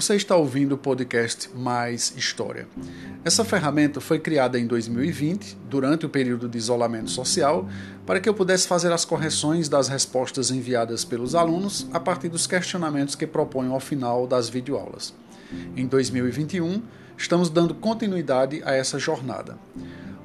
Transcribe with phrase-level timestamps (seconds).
[0.00, 2.66] Você está ouvindo o podcast Mais História.
[3.22, 7.68] Essa ferramenta foi criada em 2020, durante o período de isolamento social,
[8.06, 12.46] para que eu pudesse fazer as correções das respostas enviadas pelos alunos a partir dos
[12.46, 15.12] questionamentos que proponho ao final das videoaulas.
[15.76, 16.82] Em 2021,
[17.18, 19.58] estamos dando continuidade a essa jornada.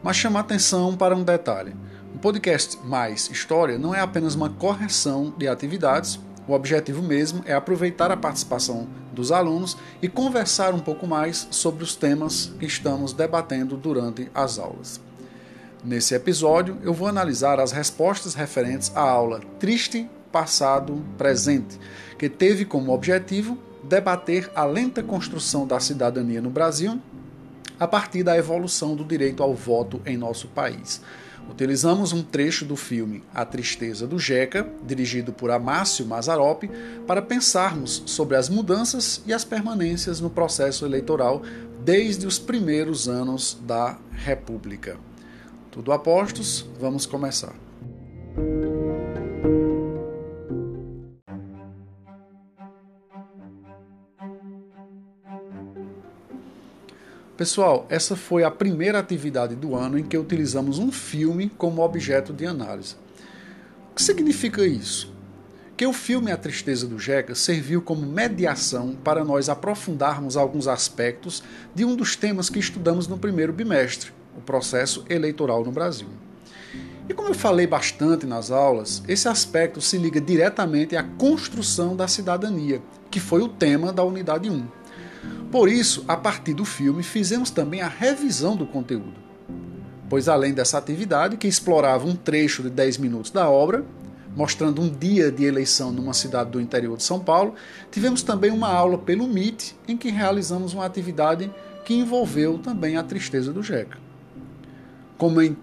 [0.01, 1.75] Mas chama atenção para um detalhe.
[2.15, 6.17] O podcast Mais História não é apenas uma correção de atividades,
[6.47, 11.83] o objetivo mesmo é aproveitar a participação dos alunos e conversar um pouco mais sobre
[11.83, 14.99] os temas que estamos debatendo durante as aulas.
[15.83, 21.79] Nesse episódio, eu vou analisar as respostas referentes à aula Triste, Passado, Presente,
[22.17, 26.99] que teve como objetivo debater a lenta construção da cidadania no Brasil
[27.79, 31.01] a partir da evolução do direito ao voto em nosso país.
[31.49, 36.63] Utilizamos um trecho do filme A Tristeza do Jeca, dirigido por Amácio Mazarop,
[37.07, 41.41] para pensarmos sobre as mudanças e as permanências no processo eleitoral
[41.83, 44.97] desde os primeiros anos da República.
[45.71, 47.64] Tudo a postos, vamos começar.
[57.37, 62.31] Pessoal, essa foi a primeira atividade do ano em que utilizamos um filme como objeto
[62.31, 62.95] de análise.
[63.91, 65.13] O que significa isso?
[65.75, 71.43] Que o filme A Tristeza do Jeca serviu como mediação para nós aprofundarmos alguns aspectos
[71.73, 76.07] de um dos temas que estudamos no primeiro bimestre, o processo eleitoral no Brasil.
[77.09, 82.07] E como eu falei bastante nas aulas, esse aspecto se liga diretamente à construção da
[82.07, 84.84] cidadania, que foi o tema da unidade 1.
[85.55, 89.13] Por isso, a partir do filme, fizemos também a revisão do conteúdo.
[90.09, 93.85] Pois além dessa atividade, que explorava um trecho de 10 minutos da obra,
[94.35, 97.55] mostrando um dia de eleição numa cidade do interior de São Paulo,
[97.89, 101.49] tivemos também uma aula pelo MIT, em que realizamos uma atividade
[101.85, 103.97] que envolveu também a tristeza do Jeca.
[105.17, 105.55] Como em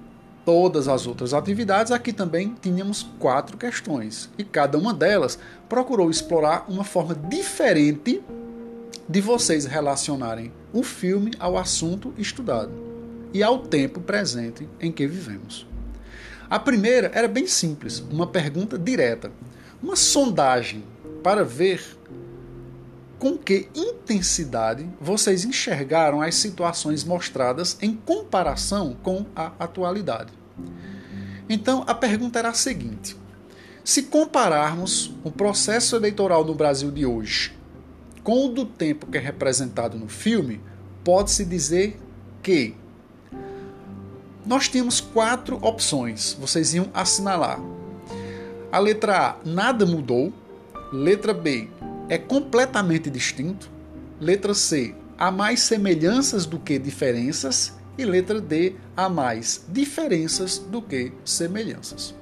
[0.42, 6.64] todas as outras atividades, aqui também tínhamos quatro questões, e cada uma delas procurou explorar
[6.66, 8.22] uma forma diferente
[9.08, 12.72] de vocês relacionarem o filme ao assunto estudado
[13.32, 15.66] e ao tempo presente em que vivemos.
[16.48, 19.32] A primeira era bem simples, uma pergunta direta,
[19.82, 20.84] uma sondagem
[21.22, 21.82] para ver
[23.18, 30.32] com que intensidade vocês enxergaram as situações mostradas em comparação com a atualidade.
[31.48, 33.16] Então a pergunta era a seguinte:
[33.84, 37.61] se compararmos o processo eleitoral no Brasil de hoje
[38.22, 40.60] com o do tempo que é representado no filme,
[41.02, 41.98] pode-se dizer
[42.42, 42.74] que
[44.44, 46.36] nós tínhamos quatro opções.
[46.40, 47.60] Vocês iam assinalar.
[48.70, 50.32] A letra A, nada mudou.
[50.92, 51.68] Letra B,
[52.08, 53.70] é completamente distinto.
[54.20, 57.72] Letra C, há mais semelhanças do que diferenças.
[57.96, 62.14] E letra D, há mais diferenças do que semelhanças.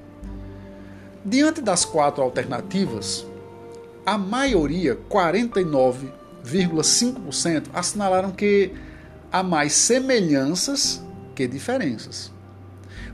[1.25, 3.27] Diante das quatro alternativas,
[4.05, 8.72] a maioria, 49,5%, assinalaram que
[9.31, 11.03] há mais semelhanças
[11.34, 12.33] que diferenças.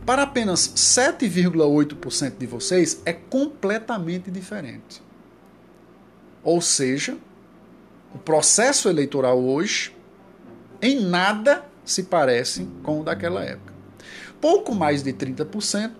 [0.04, 5.02] Para apenas 7,8% de vocês é completamente diferente.
[6.44, 7.18] Ou seja,
[8.14, 9.92] o processo eleitoral hoje
[10.80, 13.74] em nada se parece com o daquela época.
[14.40, 15.92] Pouco mais de 30%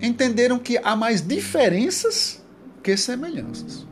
[0.00, 2.41] entenderam que há mais diferenças
[2.82, 3.86] que semelhanças.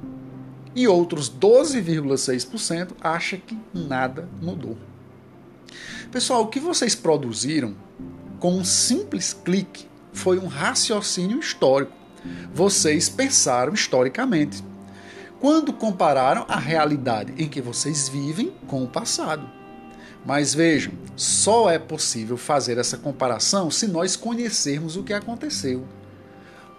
[0.75, 4.77] E outros 12,6% acha que nada mudou.
[6.11, 7.75] Pessoal, o que vocês produziram
[8.39, 11.93] com um simples clique foi um raciocínio histórico.
[12.53, 14.65] Vocês pensaram historicamente.
[15.39, 19.49] Quando compararam a realidade em que vocês vivem com o passado.
[20.25, 25.87] Mas vejam, só é possível fazer essa comparação se nós conhecermos o que aconteceu.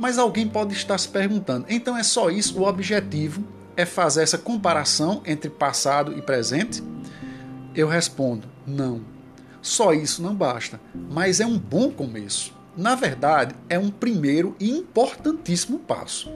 [0.02, 2.60] Mas alguém pode estar se perguntando: então é só isso?
[2.60, 3.44] O objetivo
[3.78, 6.84] é fazer essa comparação entre passado e presente?
[7.76, 9.02] Eu respondo: não.
[9.62, 12.52] Só isso não basta, mas é um bom começo.
[12.76, 16.32] Na verdade, é um primeiro e importantíssimo passo.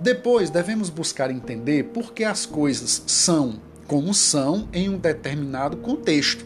[0.00, 6.44] Depois devemos buscar entender por que as coisas são como são em um determinado contexto.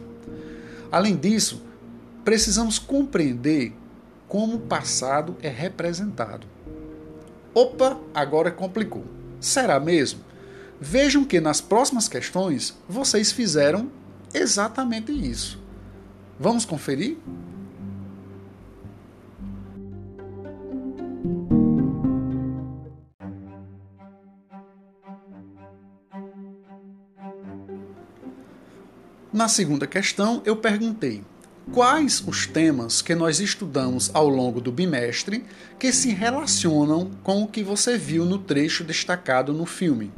[0.92, 1.62] Além disso,
[2.22, 3.72] precisamos compreender
[4.30, 6.46] como o passado é representado.
[7.52, 9.04] Opa, agora complicou.
[9.40, 10.20] Será mesmo?
[10.80, 13.90] Vejam que nas próximas questões vocês fizeram
[14.32, 15.60] exatamente isso.
[16.38, 17.18] Vamos conferir?
[29.32, 31.24] Na segunda questão, eu perguntei
[31.72, 35.44] quais os temas que nós estudamos ao longo do bimestre
[35.78, 40.12] que se relacionam com o que você viu no trecho destacado no filme.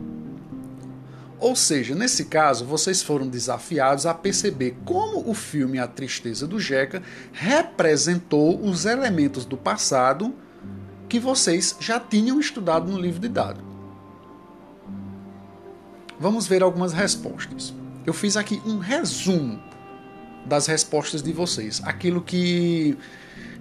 [1.38, 6.58] Ou seja, nesse caso, vocês foram desafiados a perceber como o filme A Tristeza do
[6.58, 7.02] Jeca
[7.32, 10.34] representou os elementos do passado
[11.08, 13.62] que vocês já tinham estudado no livro de dados.
[16.18, 17.74] Vamos ver algumas respostas.
[18.06, 19.71] Eu fiz aqui um resumo
[20.46, 22.96] das respostas de vocês, aquilo que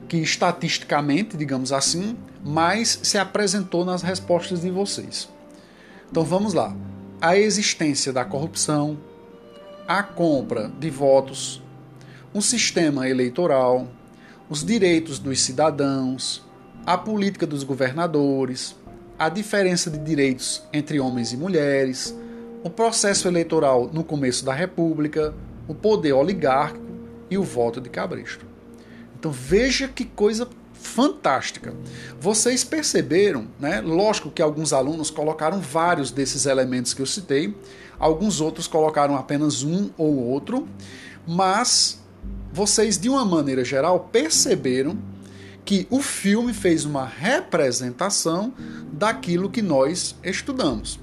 [0.07, 5.30] que estatisticamente, digamos assim, mais se apresentou nas respostas de vocês.
[6.12, 6.75] Então vamos lá
[7.22, 8.98] a existência da corrupção,
[9.88, 11.62] a compra de votos,
[12.33, 13.88] um sistema eleitoral,
[14.50, 16.44] os direitos dos cidadãos,
[16.86, 18.75] a política dos governadores,
[19.18, 22.13] a diferença de direitos entre homens e mulheres,
[22.63, 25.33] o processo eleitoral no começo da República,
[25.68, 26.86] o poder oligárquico
[27.30, 28.46] e o voto de cabresto.
[29.18, 31.74] Então veja que coisa fantástica.
[32.19, 33.81] Vocês perceberam, né?
[33.81, 37.56] Lógico que alguns alunos colocaram vários desses elementos que eu citei,
[38.00, 40.68] alguns outros colocaram apenas um ou outro,
[41.28, 42.02] mas
[42.52, 44.98] vocês, de uma maneira geral, perceberam
[45.64, 48.54] que o filme fez uma representação
[48.92, 51.00] daquilo que nós estudamos.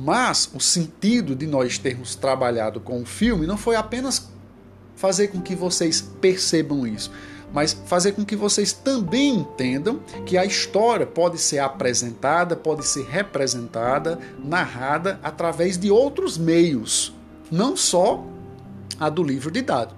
[0.00, 4.30] Mas o sentido de nós termos trabalhado com o filme não foi apenas
[4.94, 7.10] fazer com que vocês percebam isso,
[7.52, 13.06] mas fazer com que vocês também entendam que a história pode ser apresentada, pode ser
[13.06, 17.12] representada, narrada através de outros meios,
[17.50, 18.24] não só
[19.00, 19.97] a do livro dados.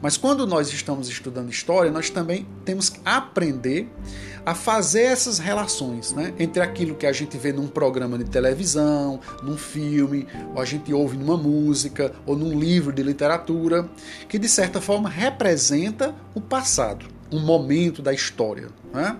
[0.00, 3.88] Mas quando nós estamos estudando história, nós também temos que aprender
[4.44, 9.20] a fazer essas relações né, entre aquilo que a gente vê num programa de televisão,
[9.42, 13.88] num filme, ou a gente ouve numa música, ou num livro de literatura,
[14.28, 18.68] que de certa forma representa o passado, um momento da história.
[18.92, 19.16] Né?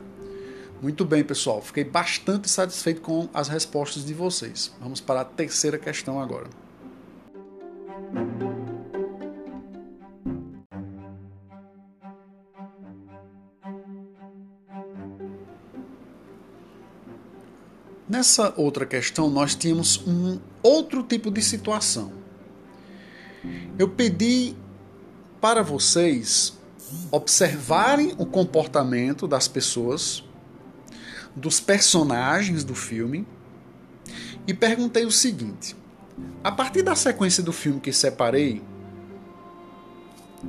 [0.80, 1.60] Muito bem, pessoal.
[1.60, 4.72] Fiquei bastante satisfeito com as respostas de vocês.
[4.80, 6.48] Vamos para a terceira questão agora.
[18.08, 22.10] Nessa outra questão, nós tínhamos um outro tipo de situação.
[23.78, 24.56] Eu pedi
[25.40, 26.56] para vocês
[27.10, 30.24] observarem o comportamento das pessoas,
[31.36, 33.26] dos personagens do filme,
[34.46, 35.76] e perguntei o seguinte:
[36.42, 38.62] a partir da sequência do filme que separei,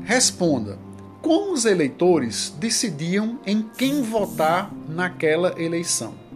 [0.03, 0.79] responda
[1.21, 6.28] como os eleitores decidiam em quem votar naquela eleição.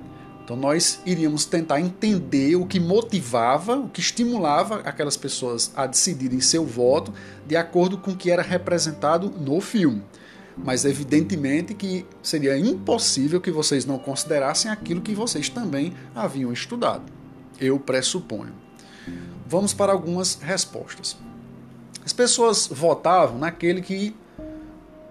[0.43, 6.41] Então nós iríamos tentar entender o que motivava, o que estimulava aquelas pessoas a decidirem
[6.41, 7.13] seu voto
[7.47, 10.03] de acordo com o que era representado no filme.
[10.57, 17.03] Mas evidentemente que seria impossível que vocês não considerassem aquilo que vocês também haviam estudado.
[17.59, 18.53] Eu pressuponho.
[19.47, 21.17] Vamos para algumas respostas.
[22.05, 24.13] As pessoas votavam naquele que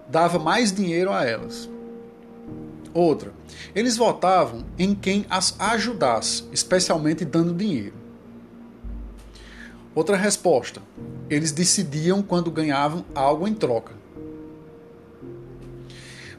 [0.07, 1.67] dava mais dinheiro a elas.
[2.93, 3.33] Outra,
[3.73, 7.95] eles votavam em quem as ajudasse, especialmente dando dinheiro.
[9.95, 10.81] Outra resposta,
[11.29, 13.93] eles decidiam quando ganhavam algo em troca.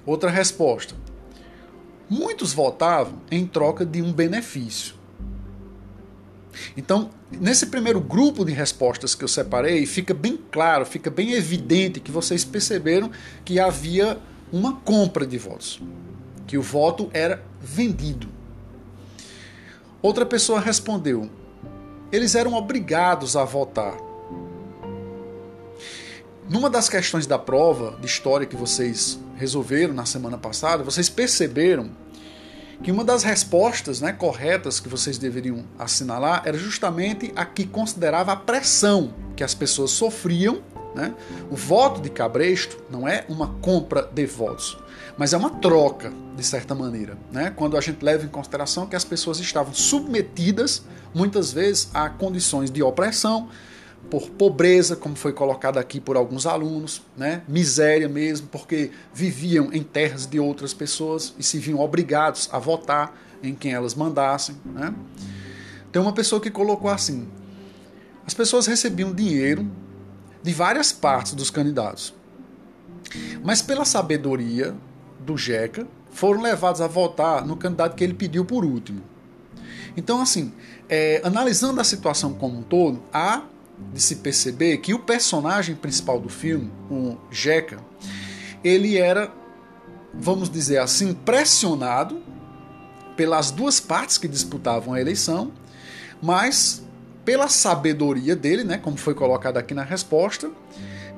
[0.07, 0.95] Outra resposta,
[2.09, 4.95] muitos votavam em troca de um benefício.
[6.77, 11.99] Então, nesse primeiro grupo de respostas que eu separei, fica bem claro, fica bem evidente
[11.99, 13.11] que vocês perceberam
[13.45, 14.19] que havia
[14.53, 15.81] uma compra de votos
[16.55, 18.29] que o voto era vendido.
[20.01, 21.29] Outra pessoa respondeu:
[22.13, 23.97] eles eram obrigados a votar.
[26.49, 31.91] Numa das questões da prova de história que vocês resolveram na semana passada, vocês perceberam
[32.85, 38.31] que uma das respostas né, corretas que vocês deveriam assinalar era justamente a que considerava
[38.31, 40.63] a pressão que as pessoas sofriam.
[40.95, 41.13] Né?
[41.51, 44.79] O voto de Cabresto não é uma compra de votos,
[45.19, 47.53] mas é uma troca, de certa maneira, né?
[47.55, 50.83] quando a gente leva em consideração que as pessoas estavam submetidas,
[51.13, 53.49] muitas vezes, a condições de opressão,
[54.11, 57.43] por pobreza, como foi colocado aqui por alguns alunos, né?
[57.49, 63.17] miséria mesmo, porque viviam em terras de outras pessoas e se viam obrigados a votar
[63.43, 64.57] em quem elas mandassem.
[64.65, 64.95] Né?
[65.91, 67.27] Tem uma pessoa que colocou assim:
[68.27, 69.69] as pessoas recebiam dinheiro
[70.45, 72.15] de várias partes dos candidatos,
[73.43, 74.77] mas pela sabedoria
[75.21, 79.01] do Jeca foram levados a votar no candidato que ele pediu por último.
[79.97, 80.53] Então, assim,
[80.87, 83.45] é, analisando a situação como um todo, há
[83.93, 87.79] de se perceber que o personagem principal do filme, o Jeca,
[88.63, 89.33] ele era,
[90.13, 92.23] vamos dizer assim, pressionado
[93.17, 95.53] pelas duas partes que disputavam a eleição,
[96.21, 96.84] mas
[97.25, 100.51] pela sabedoria dele, né, como foi colocado aqui na resposta,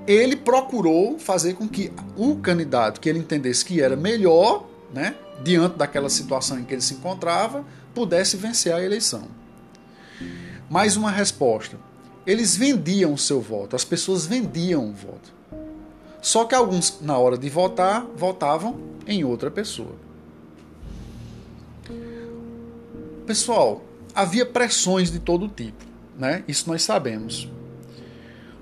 [0.07, 5.77] ele procurou fazer com que o candidato que ele entendesse que era melhor, né, diante
[5.77, 9.25] daquela situação em que ele se encontrava, pudesse vencer a eleição.
[10.71, 11.79] Mais uma resposta.
[12.27, 15.35] Eles vendiam o seu voto, as pessoas vendiam o voto.
[16.21, 19.95] Só que alguns, na hora de votar, votavam em outra pessoa.
[23.25, 23.85] Pessoal,
[24.15, 25.86] havia pressões de todo tipo,
[26.19, 26.45] né?
[26.47, 27.49] Isso nós sabemos.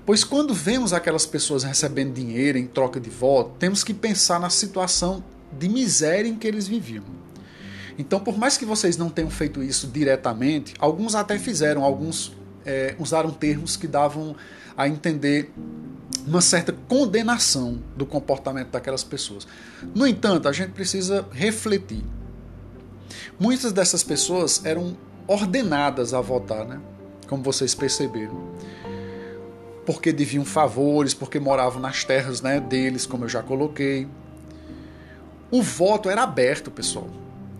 [0.05, 4.49] Pois quando vemos aquelas pessoas recebendo dinheiro em troca de voto, temos que pensar na
[4.49, 7.03] situação de miséria em que eles viviam.
[7.97, 12.33] Então, por mais que vocês não tenham feito isso diretamente, alguns até fizeram, alguns
[12.65, 14.35] é, usaram termos que davam
[14.77, 15.51] a entender
[16.27, 19.47] uma certa condenação do comportamento daquelas pessoas.
[19.93, 22.03] No entanto, a gente precisa refletir.
[23.39, 24.97] Muitas dessas pessoas eram
[25.27, 26.79] ordenadas a votar, né?
[27.27, 28.35] Como vocês perceberam.
[29.85, 34.07] Porque deviam favores, porque moravam nas terras né, deles, como eu já coloquei.
[35.51, 37.07] O voto era aberto, pessoal.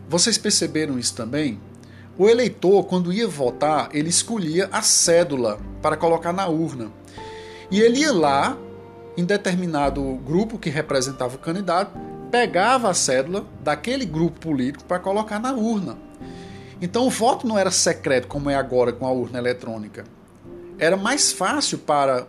[0.10, 1.60] Vocês perceberam isso também?
[2.18, 6.90] O eleitor, quando ia votar, ele escolhia a cédula para colocar na urna.
[7.70, 8.58] E ele ia lá,
[9.18, 11.92] em determinado grupo que representava o candidato,
[12.32, 15.98] pegava a cédula daquele grupo político para colocar na urna.
[16.82, 20.04] Então o voto não era secreto como é agora com a urna eletrônica.
[20.78, 22.28] Era mais fácil para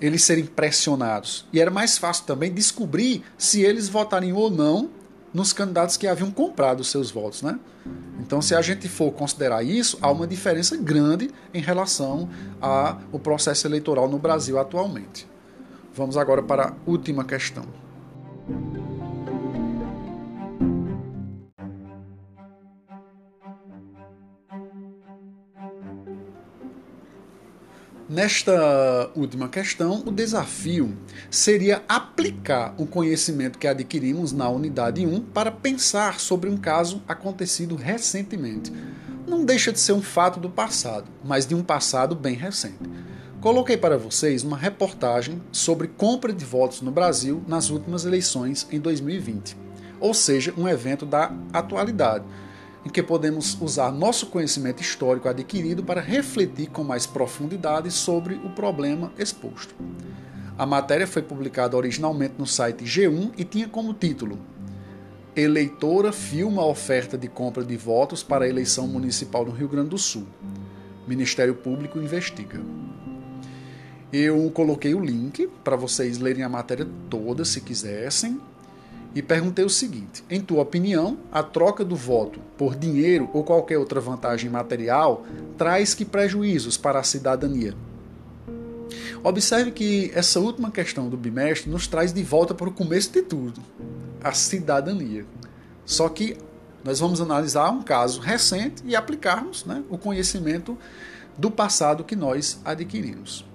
[0.00, 4.90] eles serem pressionados e era mais fácil também descobrir se eles votariam ou não
[5.32, 7.58] nos candidatos que haviam comprado os seus votos, né?
[8.20, 12.28] Então, se a gente for considerar isso, há uma diferença grande em relação
[12.60, 15.26] ao processo eleitoral no Brasil atualmente.
[15.92, 17.64] Vamos agora para a última questão.
[28.14, 30.96] Nesta última questão, o desafio
[31.28, 37.74] seria aplicar o conhecimento que adquirimos na unidade 1 para pensar sobre um caso acontecido
[37.74, 38.72] recentemente.
[39.26, 42.78] Não deixa de ser um fato do passado, mas de um passado bem recente.
[43.40, 48.78] Coloquei para vocês uma reportagem sobre compra de votos no Brasil nas últimas eleições em
[48.78, 49.56] 2020,
[49.98, 52.24] ou seja, um evento da atualidade
[52.84, 58.50] em que podemos usar nosso conhecimento histórico adquirido para refletir com mais profundidade sobre o
[58.50, 59.74] problema exposto.
[60.56, 64.38] A matéria foi publicada originalmente no site G1 e tinha como título
[65.34, 69.88] Eleitora filma a oferta de compra de votos para a eleição municipal no Rio Grande
[69.88, 70.26] do Sul.
[71.08, 72.60] Ministério Público investiga.
[74.12, 78.40] Eu coloquei o link para vocês lerem a matéria toda se quisessem
[79.14, 83.78] e perguntei o seguinte: em tua opinião, a troca do voto por dinheiro ou qualquer
[83.78, 85.24] outra vantagem material
[85.56, 87.74] traz que prejuízos para a cidadania?
[89.22, 93.22] Observe que essa última questão do bimestre nos traz de volta para o começo de
[93.22, 93.60] tudo,
[94.22, 95.24] a cidadania.
[95.86, 96.36] Só que
[96.84, 100.76] nós vamos analisar um caso recente e aplicarmos né, o conhecimento
[101.38, 103.46] do passado que nós adquirimos.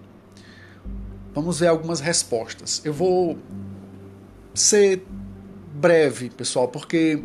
[1.34, 2.82] Vamos ver algumas respostas.
[2.84, 3.38] Eu vou
[4.56, 5.06] ser
[5.80, 7.24] breve, pessoal, porque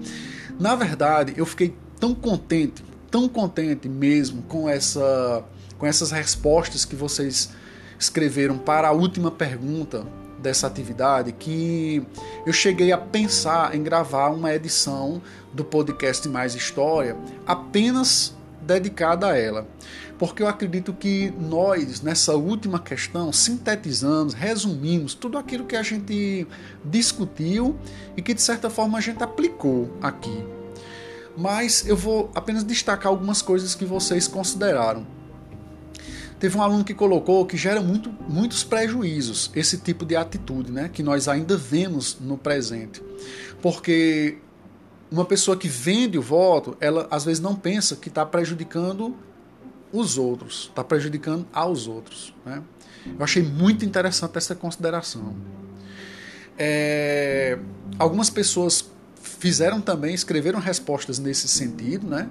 [0.59, 5.45] na verdade eu fiquei tão contente, tão contente mesmo com essa
[5.79, 7.51] com essas respostas que vocês
[7.99, 10.07] escreveram para a última pergunta
[10.39, 12.03] dessa atividade que
[12.47, 15.21] eu cheguei a pensar em gravar uma edição
[15.53, 18.35] do podcast Mais História apenas
[18.67, 19.67] dedicada a ela
[20.19, 26.47] porque eu acredito que nós, nessa última questão, sintetizamos, resumimos tudo aquilo que a gente
[26.85, 27.77] discutiu
[28.17, 30.45] e que de certa forma a gente aplicou aqui.
[31.37, 35.05] Mas eu vou apenas destacar algumas coisas que vocês consideraram.
[36.39, 40.91] Teve um aluno que colocou que gera muito, muitos prejuízos esse tipo de atitude, né,
[40.93, 43.03] que nós ainda vemos no presente.
[43.61, 44.39] Porque
[45.11, 49.15] uma pessoa que vende o voto, ela às vezes não pensa que está prejudicando
[49.93, 52.35] os outros, está prejudicando aos outros.
[52.45, 52.63] Né?
[53.07, 55.35] Eu achei muito interessante essa consideração.
[56.59, 57.59] É,
[57.99, 58.91] algumas pessoas
[59.23, 62.29] fizeram também, escreveram respostas nesse sentido, né?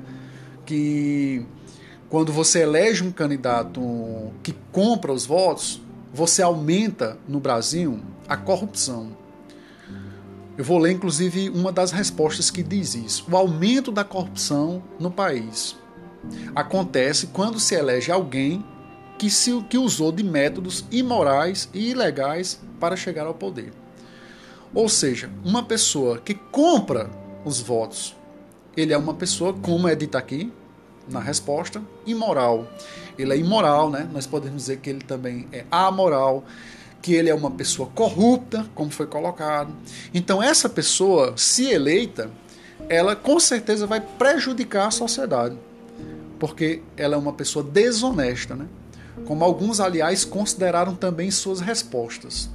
[0.66, 1.46] que
[2.10, 3.82] quando você elege um candidato
[4.42, 5.82] que compra os votos,
[6.14, 9.23] você aumenta no Brasil a corrupção.
[10.58, 15.10] Eu vou ler inclusive uma das respostas que diz isso: o aumento da corrupção no
[15.10, 15.76] país
[16.56, 18.64] acontece quando se elege alguém
[19.18, 23.72] que, se, que usou de métodos imorais e ilegais para chegar ao poder.
[24.74, 27.10] Ou seja, uma pessoa que compra
[27.46, 28.16] os votos,
[28.76, 30.52] ele é uma pessoa, como é dito aqui
[31.08, 32.68] na resposta, imoral.
[33.18, 34.10] Ele é imoral, né?
[34.12, 36.44] Nós podemos dizer que ele também é amoral,
[37.04, 39.76] que ele é uma pessoa corrupta, como foi colocado.
[40.14, 42.32] Então, essa pessoa, se eleita,
[42.88, 45.58] ela com certeza vai prejudicar a sociedade,
[46.40, 48.68] porque ela é uma pessoa desonesta, né?
[49.26, 52.50] Como alguns, aliás, consideraram também suas respostas.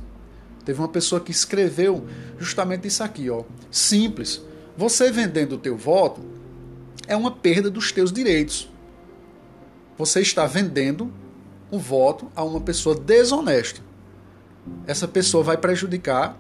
[0.65, 2.07] Teve uma pessoa que escreveu
[2.39, 3.45] justamente isso aqui, ó.
[3.71, 4.41] Simples.
[4.79, 6.23] Você vendendo o teu voto
[7.07, 8.71] é uma perda dos teus direitos.
[9.99, 11.13] Você está vendendo
[11.71, 13.88] o voto a uma pessoa desonesta.
[14.87, 16.37] Essa pessoa vai prejudicar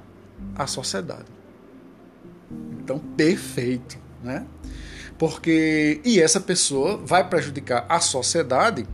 [0.54, 1.26] a sociedade.
[2.78, 4.46] Então, perfeito, né?
[5.18, 8.86] Porque e essa pessoa vai prejudicar a sociedade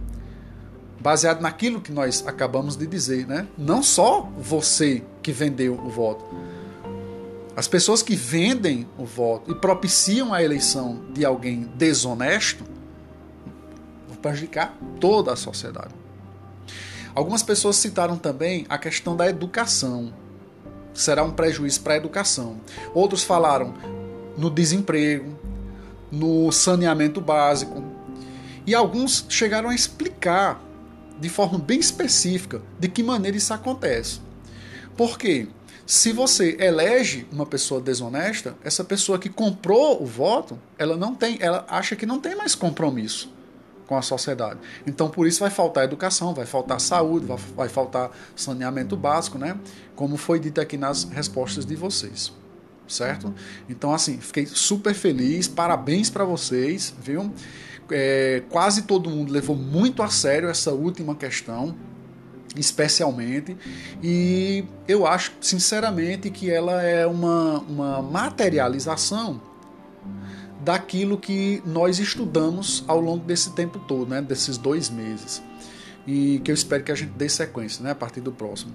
[1.00, 3.46] baseado naquilo que nós acabamos de dizer, né?
[3.58, 6.24] Não só você que vendeu o voto.
[7.54, 12.64] As pessoas que vendem o voto e propiciam a eleição de alguém desonesto
[14.08, 16.03] vão prejudicar toda a sociedade.
[17.14, 20.12] Algumas pessoas citaram também a questão da educação.
[20.92, 22.61] Será um prejuízo para a educação.
[22.92, 23.73] Outros falaram
[24.37, 25.38] no desemprego,
[26.11, 27.85] no saneamento básico.
[28.66, 30.61] E alguns chegaram a explicar
[31.21, 34.21] de forma bem específica de que maneira isso acontece.
[34.97, 35.47] Porque
[35.87, 41.37] se você elege uma pessoa desonesta, essa pessoa que comprou o voto, ela não tem,
[41.40, 43.33] ela acha que não tem mais compromisso
[43.86, 44.58] com a sociedade.
[44.86, 49.58] Então por isso vai faltar educação, vai faltar saúde, vai, vai faltar saneamento básico, né?
[49.94, 52.32] Como foi dito aqui nas respostas de vocês
[52.86, 53.34] certo?
[53.66, 57.32] Então, assim, fiquei super feliz, parabéns para vocês, viu?
[57.90, 61.74] é, quase todo mundo levou muito a sério essa última questão,
[62.56, 63.56] especialmente,
[64.02, 69.40] e eu acho sinceramente que ela é uma, uma materialização
[70.64, 75.42] daquilo que nós estudamos ao longo desse tempo todo, né, desses dois meses.
[76.07, 78.72] E que eu espero que a gente dê sequência né, a partir do próximo.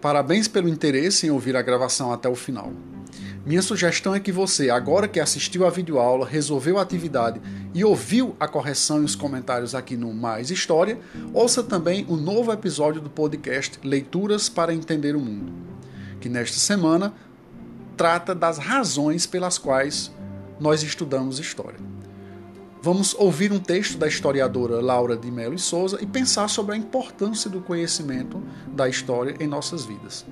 [0.00, 2.72] Parabéns pelo interesse em ouvir a gravação até o final.
[3.46, 7.40] Minha sugestão é que você, agora que assistiu a videoaula, resolveu a atividade
[7.72, 10.98] e ouviu a correção e os comentários aqui no Mais História,
[11.32, 15.52] ouça também o novo episódio do podcast Leituras para Entender o Mundo,
[16.20, 17.14] que nesta semana
[17.96, 20.10] trata das razões pelas quais
[20.58, 21.78] nós estudamos história.
[22.82, 26.78] Vamos ouvir um texto da historiadora Laura de Mello e Souza e pensar sobre a
[26.78, 30.26] importância do conhecimento da história em nossas vidas.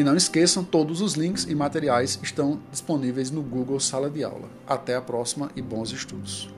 [0.00, 4.48] E não esqueçam, todos os links e materiais estão disponíveis no Google Sala de Aula.
[4.66, 6.48] Até a próxima e bons estudos.